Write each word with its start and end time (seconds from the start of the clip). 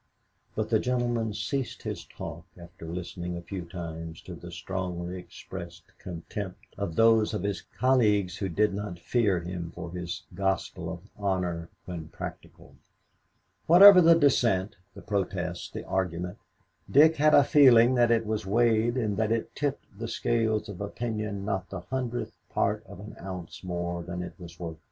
But 0.55 0.71
the 0.71 0.79
gentleman 0.79 1.31
ceased 1.35 1.83
his 1.83 2.03
talk 2.05 2.45
after 2.57 2.87
listening 2.87 3.37
a 3.37 3.41
few 3.43 3.65
times 3.65 4.19
to 4.23 4.33
the 4.33 4.49
strongly 4.51 5.15
expressed 5.19 5.95
contempt 5.99 6.63
of 6.75 6.95
those 6.95 7.35
of 7.35 7.43
his 7.43 7.61
colleagues 7.77 8.37
who 8.37 8.49
did 8.49 8.73
not 8.73 8.97
fear 8.97 9.41
him 9.41 9.69
for 9.75 9.91
his 9.91 10.23
gospel 10.33 10.89
of 10.91 11.01
honor 11.19 11.69
when 11.85 12.07
practical. 12.07 12.73
Whatever 13.67 14.01
the 14.01 14.15
dissent, 14.15 14.75
the 14.95 15.03
protest, 15.03 15.71
the 15.73 15.85
argument, 15.85 16.39
Dick 16.89 17.17
had 17.17 17.35
a 17.35 17.43
feeling 17.43 17.93
that 17.93 18.09
it 18.09 18.25
was 18.25 18.43
weighed 18.43 18.97
and 18.97 19.17
that 19.17 19.31
it 19.31 19.53
tipped 19.55 19.85
the 19.99 20.07
scale 20.07 20.55
of 20.67 20.81
opinion 20.81 21.45
not 21.45 21.69
the 21.69 21.81
hundredth 21.81 22.35
part 22.49 22.83
of 22.87 22.99
an 22.99 23.15
ounce 23.21 23.63
more 23.63 24.01
than 24.01 24.23
it 24.23 24.33
was 24.39 24.59
worth. 24.59 24.77